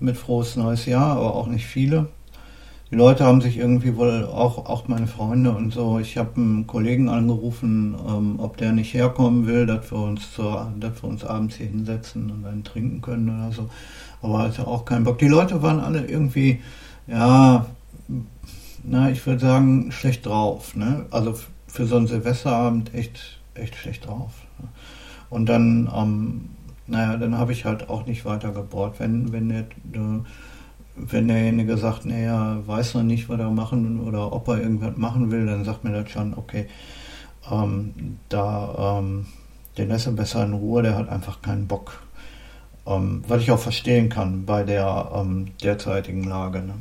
mit 0.00 0.16
frohes 0.16 0.56
neues 0.56 0.86
Jahr, 0.86 1.16
aber 1.16 1.34
auch 1.34 1.46
nicht 1.46 1.66
viele 1.66 2.08
die 2.90 2.94
Leute 2.94 3.24
haben 3.24 3.40
sich 3.40 3.58
irgendwie 3.58 3.96
wohl 3.96 4.24
auch, 4.26 4.66
auch 4.66 4.86
meine 4.86 5.08
Freunde 5.08 5.50
und 5.50 5.72
so. 5.72 5.98
Ich 5.98 6.16
habe 6.16 6.36
einen 6.36 6.68
Kollegen 6.68 7.08
angerufen, 7.08 7.96
ähm, 8.06 8.36
ob 8.38 8.56
der 8.58 8.70
nicht 8.70 8.94
herkommen 8.94 9.48
will, 9.48 9.66
dass 9.66 9.90
wir 9.90 9.98
uns 9.98 10.32
zur, 10.32 10.72
dass 10.78 11.02
wir 11.02 11.08
uns 11.08 11.24
abends 11.24 11.56
hier 11.56 11.66
hinsetzen 11.66 12.30
und 12.30 12.44
dann 12.44 12.62
trinken 12.62 13.00
können 13.00 13.28
oder 13.28 13.50
so. 13.50 13.68
Aber 14.22 14.38
hatte 14.38 14.68
auch 14.68 14.84
keinen 14.84 15.02
Bock. 15.02 15.18
Die 15.18 15.26
Leute 15.26 15.62
waren 15.62 15.80
alle 15.80 16.06
irgendwie, 16.06 16.60
ja, 17.08 17.66
na, 18.84 19.10
ich 19.10 19.26
würde 19.26 19.40
sagen, 19.40 19.90
schlecht 19.90 20.24
drauf. 20.24 20.76
Ne? 20.76 21.06
Also 21.10 21.34
für 21.66 21.86
so 21.86 21.96
einen 21.96 22.06
Silvesterabend 22.06 22.94
echt, 22.94 23.40
echt 23.54 23.74
schlecht 23.74 24.06
drauf. 24.06 24.30
Und 25.28 25.48
dann, 25.48 25.90
ähm, 25.92 26.50
naja, 26.86 27.16
dann 27.16 27.36
habe 27.36 27.52
ich 27.52 27.64
halt 27.64 27.88
auch 27.88 28.06
nicht 28.06 28.24
weiter 28.24 28.52
gebohrt. 28.52 29.00
Wenn, 29.00 29.32
wenn 29.32 29.48
der, 29.48 29.60
äh, 29.60 30.20
wenn 30.96 31.28
derjenige 31.28 31.76
sagt, 31.76 32.06
naja, 32.06 32.58
weiß 32.66 32.94
noch 32.94 33.02
nicht, 33.02 33.28
was 33.28 33.38
er 33.38 33.50
machen 33.50 34.00
oder 34.00 34.32
ob 34.32 34.48
er 34.48 34.60
irgendwas 34.60 34.96
machen 34.96 35.30
will, 35.30 35.46
dann 35.46 35.64
sagt 35.64 35.84
mir 35.84 35.92
das 35.92 36.10
schon, 36.10 36.34
okay, 36.34 36.66
ähm, 37.50 38.18
da, 38.28 38.98
ähm, 38.98 39.26
den 39.76 39.88
lässt 39.88 40.06
er 40.06 40.12
besser 40.12 40.44
in 40.44 40.54
Ruhe, 40.54 40.82
der 40.82 40.96
hat 40.96 41.08
einfach 41.08 41.42
keinen 41.42 41.66
Bock. 41.66 42.02
Ähm, 42.86 43.24
was 43.26 43.42
ich 43.42 43.50
auch 43.50 43.58
verstehen 43.58 44.08
kann 44.08 44.46
bei 44.46 44.62
der 44.62 45.10
ähm, 45.14 45.48
derzeitigen 45.62 46.24
Lage. 46.24 46.60
Ne? 46.60 46.74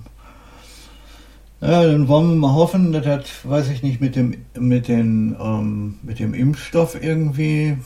Ja, 1.62 1.84
dann 1.84 2.08
wollen 2.08 2.30
wir 2.30 2.36
mal 2.36 2.54
hoffen, 2.54 2.92
dass 2.92 3.06
das, 3.06 3.24
weiß 3.44 3.70
ich 3.70 3.82
nicht, 3.82 4.02
mit 4.02 4.16
dem, 4.16 4.36
mit 4.58 4.88
den, 4.88 5.36
ähm, 5.42 5.96
mit 6.04 6.20
dem 6.20 6.34
Impfstoff 6.34 7.02
irgendwie 7.02 7.78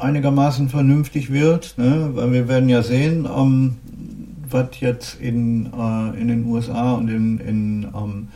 einigermaßen 0.00 0.68
vernünftig 0.68 1.32
wird, 1.32 1.74
ne? 1.76 2.10
weil 2.14 2.32
wir 2.32 2.48
werden 2.48 2.68
ja 2.68 2.82
sehen, 2.82 3.26
ähm, 3.26 3.76
was 4.48 4.80
jetzt 4.80 5.20
in, 5.20 5.66
äh, 5.66 6.20
in 6.20 6.28
den 6.28 6.46
USA 6.46 6.94
und 6.94 7.08
in, 7.08 7.38
in, 7.38 7.82
ähm, 7.94 8.28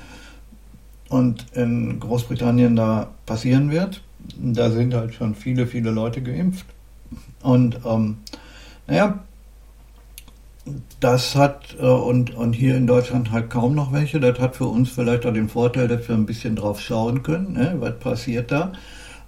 und 1.09 1.47
in 1.55 2.01
Großbritannien 2.01 2.77
da 2.77 3.09
passieren 3.27 3.71
wird. 3.71 4.03
Da 4.39 4.71
sind 4.71 4.95
halt 4.95 5.15
schon 5.15 5.35
viele, 5.35 5.67
viele 5.67 5.91
Leute 5.91 6.23
geimpft. 6.23 6.67
Und 7.43 7.81
ähm, 7.85 8.19
naja, 8.87 9.21
das 11.01 11.37
hat, 11.37 11.77
äh, 11.79 11.85
und, 11.85 12.35
und 12.35 12.55
hier 12.55 12.77
in 12.77 12.87
Deutschland 12.87 13.31
halt 13.31 13.51
kaum 13.51 13.75
noch 13.75 13.93
welche. 13.93 14.21
Das 14.21 14.39
hat 14.39 14.57
für 14.57 14.67
uns 14.67 14.91
vielleicht 14.91 15.27
auch 15.27 15.33
den 15.33 15.49
Vorteil, 15.49 15.89
dass 15.89 16.09
wir 16.09 16.15
ein 16.15 16.27
bisschen 16.27 16.57
drauf 16.57 16.81
schauen 16.81 17.23
können, 17.23 17.53
ne? 17.53 17.77
was 17.79 17.99
passiert 17.99 18.51
da. 18.51 18.73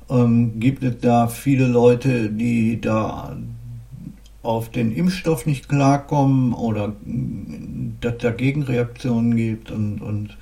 Ähm, 0.09 0.61
gibt 0.61 0.85
es 0.85 0.99
da 1.01 1.27
viele 1.27 1.67
Leute, 1.67 2.31
die 2.31 2.81
da 2.81 3.37
auf 4.43 4.71
den 4.71 4.93
Impfstoff 4.93 5.45
nicht 5.47 5.69
klarkommen 5.69 6.53
oder 6.53 6.89
mm, 6.89 7.97
dass 8.01 8.19
da 8.19 8.31
Gegenreaktionen 8.31 9.35
gibt 9.37 9.71
und, 9.71 10.01
und 10.01 10.37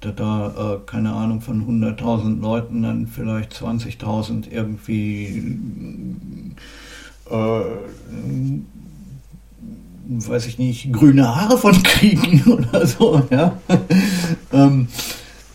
dass 0.00 0.14
da, 0.14 0.74
äh, 0.74 0.78
keine 0.86 1.12
Ahnung, 1.12 1.40
von 1.40 1.66
100.000 1.66 2.40
Leuten 2.40 2.82
dann 2.82 3.06
vielleicht 3.06 3.52
20.000 3.52 4.50
irgendwie, 4.50 5.42
äh, 7.30 7.60
weiß 10.08 10.46
ich 10.46 10.58
nicht, 10.58 10.92
grüne 10.92 11.34
Haare 11.34 11.58
von 11.58 11.82
kriegen 11.82 12.42
oder 12.52 12.86
so, 12.86 13.22
ja. 13.30 13.58
ähm, 14.52 14.88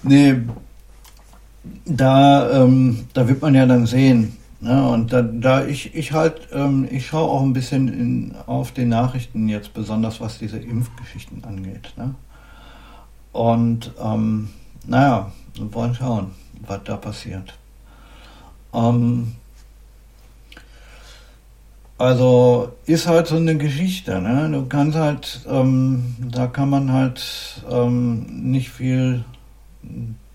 nee, 0.04 0.36
da, 1.86 2.64
ähm, 2.64 3.08
da 3.14 3.28
wird 3.28 3.42
man 3.42 3.56
ja 3.56 3.66
dann 3.66 3.86
sehen. 3.86 4.38
Ne? 4.60 4.90
Und 4.90 5.14
da, 5.14 5.22
da 5.22 5.66
ich, 5.66 5.94
ich 5.96 6.12
halt, 6.14 6.50
ähm, 6.52 6.88
ich 6.90 7.08
schaue 7.08 7.30
auch 7.30 7.42
ein 7.42 7.54
bisschen 7.54 7.88
in, 7.88 8.36
auf 8.48 8.72
die 8.72 8.86
Nachrichten 8.86 9.48
jetzt, 9.48 9.74
besonders 9.74 10.20
was 10.20 10.40
diese 10.40 10.58
Impfgeschichten 10.58 11.44
angeht. 11.44 11.94
Ne? 11.96 12.16
Und 13.32 13.92
ähm, 14.02 14.50
naja, 14.86 15.32
wir 15.56 15.74
wollen 15.74 15.94
schauen, 15.94 16.32
was 16.66 16.84
da 16.86 16.98
passiert. 16.98 17.54
Ähm, 18.74 19.34
also 22.00 22.74
ist 22.86 23.08
halt 23.08 23.28
so 23.28 23.38
eine 23.38 23.58
Geschichte. 23.58 24.22
Ne? 24.22 24.50
Du 24.52 24.66
kannst 24.68 24.98
halt, 24.98 25.42
ähm, 25.48 26.16
da 26.20 26.48
kann 26.48 26.70
man 26.70 26.92
halt 26.92 27.64
ähm, 27.70 28.26
nicht 28.52 28.70
viel 28.70 29.24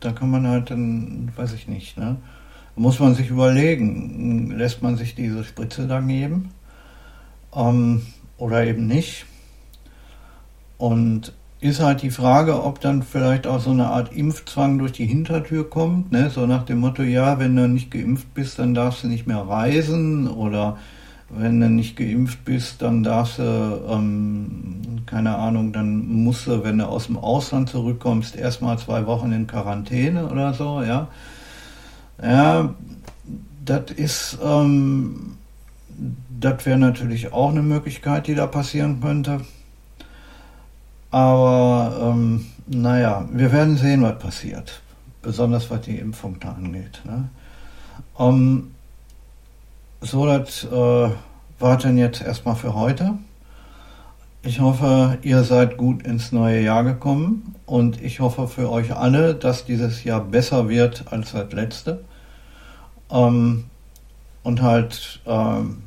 da 0.05 0.13
kann 0.13 0.31
man 0.31 0.47
halt 0.47 0.71
dann, 0.71 1.31
weiß 1.37 1.53
ich 1.55 1.69
nicht, 1.69 1.97
ne? 1.99 2.17
Muss 2.75 3.01
man 3.01 3.15
sich 3.15 3.29
überlegen, 3.29 4.51
lässt 4.57 4.83
man 4.83 4.97
sich 4.97 5.15
diese 5.15 5.45
Spritze 5.45 5.87
dann 5.87 6.09
geben 6.09 6.51
ähm, 7.55 8.03
oder 8.39 8.65
eben 8.65 8.87
nicht. 8.87 9.27
Und 10.79 11.35
ist 11.61 11.81
halt 11.81 12.03
die 12.03 12.11
Frage, 12.11 12.65
ob 12.65 12.81
dann 12.81 13.03
vielleicht 13.03 13.47
auch 13.47 13.61
so 13.61 13.71
eine 13.71 13.87
Art 13.87 14.13
Impfzwang 14.13 14.79
durch 14.79 14.93
die 14.93 15.07
Hintertür 15.07 15.71
kommt, 15.71 16.11
ne? 16.11 16.29
so 16.29 16.45
nach 16.45 16.65
dem 16.65 16.79
Motto, 16.79 17.03
ja, 17.03 17.39
wenn 17.39 17.55
du 17.55 17.69
nicht 17.69 17.91
geimpft 17.93 18.35
bist, 18.35 18.59
dann 18.59 18.75
darfst 18.75 19.05
du 19.05 19.09
nicht 19.09 19.29
mehr 19.29 19.47
reisen 19.47 20.27
oder 20.27 20.79
wenn 21.35 21.61
du 21.61 21.69
nicht 21.69 21.97
geimpft 21.97 22.45
bist, 22.45 22.83
dann 22.83 23.03
darfst 23.03 23.39
du, 23.39 23.43
ähm, 23.89 25.03
keine 25.07 25.37
Ahnung, 25.37 25.73
dann 25.73 26.07
musst 26.07 26.47
du, 26.47 26.63
wenn 26.63 26.79
du 26.79 26.87
aus 26.87 27.07
dem 27.07 27.19
Ausland 27.19 27.69
zurückkommst, 27.71 28.37
erstmal 28.37 28.79
zwei 28.79 29.07
Wochen 29.07 29.33
in 29.33 29.47
Quarantäne 29.47 30.29
oder 30.29 30.53
so, 30.55 30.83
ja. 30.83 31.09
Ja, 32.23 32.75
das 33.65 33.91
ist, 33.93 34.39
ähm, 34.45 35.37
das 36.41 36.67
wäre 36.67 36.79
natürlich 36.79 37.33
auch 37.33 37.51
eine 37.51 37.63
Möglichkeit, 37.63 38.27
die 38.27 38.35
da 38.35 38.47
passieren 38.47 39.01
könnte. 39.01 39.41
Aber, 41.11 42.13
ähm, 42.15 42.47
naja, 42.67 43.29
wir 43.33 43.53
werden 43.53 43.77
sehen, 43.77 44.03
was 44.03 44.19
passiert. 44.19 44.83
Besonders 45.21 45.71
was 45.71 45.83
die 45.83 45.99
Impfung 45.99 46.39
da 46.41 46.53
angeht. 46.53 47.03
Ne? 47.05 47.29
Ähm, 48.19 48.73
so, 50.03 50.27
das 50.27 50.65
äh, 50.65 51.11
war 51.59 51.77
dann 51.79 51.97
jetzt 51.97 52.23
erstmal 52.23 52.57
für 52.57 52.75
heute. 52.75 53.15
Ich 54.43 54.59
hoffe, 54.59 55.19
ihr 55.23 55.45
seid 55.45 55.77
gut 55.77 56.05
ins 56.05 56.33
neue 56.33 56.61
Jahr 56.61 56.83
gekommen 56.83 57.55
und 57.65 58.03
ich 58.03 58.19
hoffe 58.19 58.49
für 58.49 58.69
euch 58.69 58.95
alle, 58.97 59.37
dass 59.37 59.65
dieses 59.65 60.03
Jahr 60.03 60.21
besser 60.21 60.69
wird 60.69 61.05
als 61.13 61.31
das 61.31 61.53
letzte. 61.53 62.05
Ähm, 63.11 63.65
und 64.43 64.61
halt, 64.61 65.21
ähm, 65.27 65.85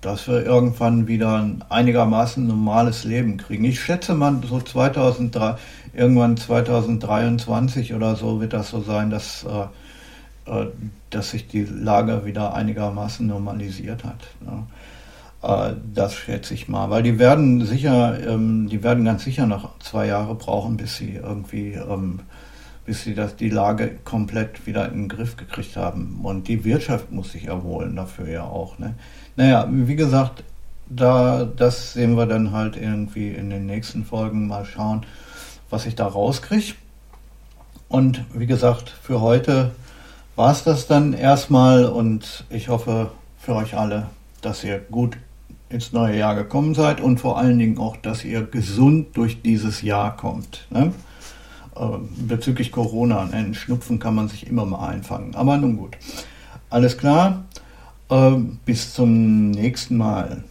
dass 0.00 0.26
wir 0.26 0.44
irgendwann 0.44 1.06
wieder 1.06 1.36
ein 1.36 1.64
einigermaßen 1.68 2.44
normales 2.44 3.04
Leben 3.04 3.36
kriegen. 3.36 3.64
Ich 3.64 3.80
schätze 3.80 4.14
mal, 4.14 4.40
so 4.48 4.60
2003, 4.60 5.56
irgendwann 5.92 6.36
2023 6.36 7.94
oder 7.94 8.16
so 8.16 8.40
wird 8.40 8.52
das 8.52 8.70
so 8.70 8.82
sein, 8.82 9.10
dass 9.10 9.44
äh, 9.44 9.66
dass 11.10 11.30
sich 11.30 11.48
die 11.48 11.64
Lage 11.64 12.24
wieder 12.24 12.54
einigermaßen 12.54 13.26
normalisiert 13.26 14.04
hat. 14.04 14.28
Ne? 14.40 14.66
Äh, 15.44 15.74
das 15.94 16.14
schätze 16.14 16.54
ich 16.54 16.68
mal, 16.68 16.90
weil 16.90 17.02
die 17.02 17.18
werden 17.18 17.64
sicher, 17.64 18.18
ähm, 18.26 18.68
die 18.68 18.82
werden 18.82 19.04
ganz 19.04 19.24
sicher 19.24 19.46
noch 19.46 19.78
zwei 19.78 20.06
Jahre 20.06 20.34
brauchen, 20.34 20.76
bis 20.76 20.96
sie 20.96 21.16
irgendwie, 21.16 21.74
ähm, 21.74 22.20
bis 22.86 23.04
sie 23.04 23.14
das, 23.14 23.36
die 23.36 23.50
Lage 23.50 23.98
komplett 24.04 24.66
wieder 24.66 24.86
in 24.88 25.02
den 25.02 25.08
Griff 25.08 25.36
gekriegt 25.36 25.76
haben. 25.76 26.20
Und 26.22 26.48
die 26.48 26.64
Wirtschaft 26.64 27.12
muss 27.12 27.32
sich 27.32 27.46
erholen 27.46 27.96
dafür 27.96 28.28
ja 28.28 28.44
auch. 28.44 28.78
Ne? 28.78 28.94
Naja, 29.36 29.68
wie 29.70 29.96
gesagt, 29.96 30.44
da, 30.88 31.44
das 31.44 31.92
sehen 31.94 32.16
wir 32.16 32.26
dann 32.26 32.52
halt 32.52 32.76
irgendwie 32.76 33.28
in 33.28 33.50
den 33.50 33.66
nächsten 33.66 34.04
Folgen 34.04 34.46
mal 34.46 34.64
schauen, 34.64 35.04
was 35.70 35.86
ich 35.86 35.94
da 35.94 36.06
rauskriege. 36.06 36.74
Und 37.88 38.24
wie 38.34 38.46
gesagt, 38.46 38.90
für 38.90 39.20
heute 39.20 39.72
war 40.36 40.52
es 40.52 40.64
das 40.64 40.86
dann 40.86 41.12
erstmal 41.12 41.84
und 41.84 42.44
ich 42.50 42.68
hoffe 42.68 43.10
für 43.38 43.54
euch 43.54 43.76
alle, 43.76 44.08
dass 44.40 44.64
ihr 44.64 44.78
gut 44.78 45.16
ins 45.68 45.92
neue 45.92 46.16
Jahr 46.16 46.34
gekommen 46.34 46.74
seid 46.74 47.00
und 47.00 47.18
vor 47.18 47.38
allen 47.38 47.58
Dingen 47.58 47.78
auch, 47.78 47.96
dass 47.96 48.24
ihr 48.24 48.42
gesund 48.42 49.16
durch 49.16 49.42
dieses 49.42 49.82
Jahr 49.82 50.16
kommt. 50.16 50.66
Ne? 50.70 50.92
Äh, 51.76 51.86
bezüglich 52.16 52.70
Corona, 52.70 53.28
einen 53.30 53.54
Schnupfen 53.54 53.98
kann 53.98 54.14
man 54.14 54.28
sich 54.28 54.46
immer 54.46 54.64
mal 54.64 54.88
einfangen. 54.88 55.34
Aber 55.34 55.56
nun 55.56 55.76
gut. 55.76 55.96
Alles 56.70 56.96
klar. 56.96 57.44
Äh, 58.10 58.32
bis 58.64 58.94
zum 58.94 59.50
nächsten 59.50 59.96
Mal. 59.96 60.44